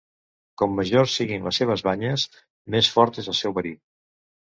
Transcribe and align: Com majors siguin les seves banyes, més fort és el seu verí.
Com 0.61 0.73
majors 0.77 1.17
siguin 1.19 1.45
les 1.49 1.61
seves 1.63 1.85
banyes, 1.91 2.27
més 2.77 2.93
fort 2.97 3.25
és 3.25 3.33
el 3.35 3.43
seu 3.45 3.59
verí. 3.63 3.79